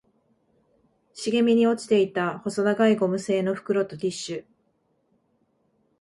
[1.13, 4.45] 茂みに落ちていた細長いゴム製の袋とティッシュ